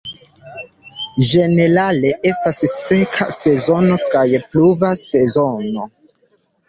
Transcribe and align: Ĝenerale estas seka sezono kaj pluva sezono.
Ĝenerale 1.31 2.13
estas 2.31 2.63
seka 2.77 3.27
sezono 3.37 3.99
kaj 4.15 4.27
pluva 4.47 4.91
sezono. 5.07 5.87